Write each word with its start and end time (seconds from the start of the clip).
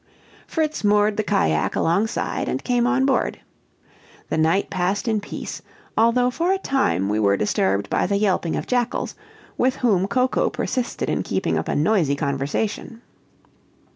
Fritz 0.47 0.83
moored 0.83 1.15
the 1.15 1.23
cajack 1.23 1.75
alongside, 1.75 2.49
and 2.49 2.63
came 2.63 2.87
on 2.87 3.05
board. 3.05 3.39
The 4.29 4.37
night 4.39 4.71
passed 4.71 5.07
in 5.07 5.21
peace, 5.21 5.61
although 5.95 6.31
for 6.31 6.51
a 6.51 6.57
time 6.57 7.07
we 7.07 7.19
were 7.19 7.37
disturbed 7.37 7.87
by 7.87 8.07
the 8.07 8.17
yelping 8.17 8.55
of 8.55 8.65
jackals, 8.65 9.13
with 9.59 9.75
whom 9.75 10.07
Coco 10.07 10.49
persisted 10.49 11.07
in 11.07 11.21
keeping 11.21 11.55
up 11.55 11.67
a 11.67 11.75
noisy 11.75 12.15
conversation. 12.15 13.03